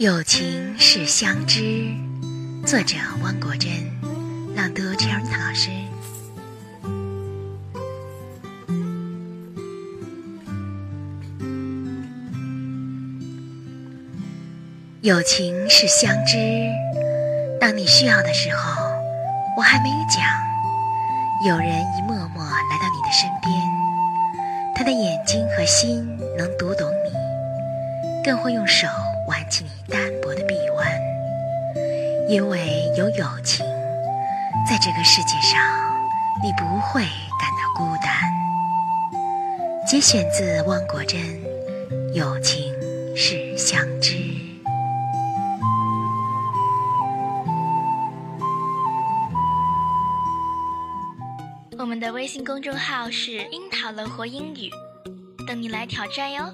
[0.00, 1.60] 友情是相知，
[2.64, 3.70] 作者汪国真，
[4.56, 5.68] 朗读陈老师。
[15.02, 16.38] 友情是相知，
[17.60, 18.82] 当你需要的时候，
[19.54, 20.24] 我还没有讲，
[21.46, 23.52] 有人一默默来到你的身边，
[24.74, 26.02] 他的眼睛和心
[26.38, 28.88] 能读懂你，更会用手。
[29.30, 30.84] 挽起你单薄的臂弯，
[32.28, 33.64] 因为有友情，
[34.68, 35.62] 在这个世界上，
[36.42, 38.12] 你不会感到孤单。
[39.86, 41.20] 节选自汪国真，
[42.12, 42.74] 《友情
[43.16, 44.16] 是相知》。
[51.78, 54.68] 我们的微信公众号是“樱桃乐活英语”，
[55.46, 56.52] 等你来挑战哟。